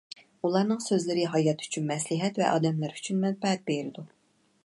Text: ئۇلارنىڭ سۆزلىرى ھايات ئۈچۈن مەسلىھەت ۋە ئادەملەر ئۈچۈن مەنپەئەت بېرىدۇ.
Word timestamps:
ئۇلارنىڭ 0.47 0.79
سۆزلىرى 0.85 1.25
ھايات 1.33 1.61
ئۈچۈن 1.65 1.85
مەسلىھەت 1.91 2.41
ۋە 2.43 2.47
ئادەملەر 2.53 2.97
ئۈچۈن 2.97 3.23
مەنپەئەت 3.27 3.65
بېرىدۇ. 3.71 4.07